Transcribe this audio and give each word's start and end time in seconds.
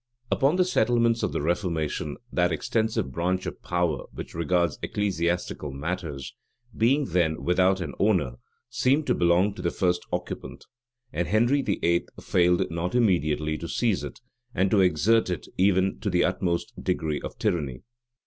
Upon 0.31 0.55
the 0.55 0.65
settlement 0.65 1.21
of 1.21 1.31
the 1.31 1.43
reformation, 1.43 2.17
that 2.33 2.51
extensive 2.51 3.11
branch 3.11 3.45
of 3.45 3.61
power 3.61 4.05
which 4.11 4.33
regards 4.33 4.79
ecclesiastical 4.81 5.69
matters, 5.69 6.33
being 6.75 7.05
then 7.05 7.43
without 7.43 7.81
an 7.81 7.93
owner, 7.99 8.37
seemed 8.67 9.05
to 9.05 9.13
belong 9.13 9.53
to 9.53 9.61
the 9.61 9.69
first 9.69 10.01
occupant; 10.11 10.65
and 11.13 11.27
Henry 11.27 11.61
VIII. 11.61 12.07
failed 12.19 12.63
not 12.71 12.95
immediately 12.95 13.59
to 13.59 13.67
seize 13.67 14.03
it, 14.03 14.19
and 14.55 14.71
to 14.71 14.81
exert 14.81 15.29
it 15.29 15.47
even 15.55 15.99
to 15.99 16.09
the 16.09 16.23
utmost 16.23 16.73
degree 16.83 17.21
of 17.21 17.37
tyranny. 17.37 17.83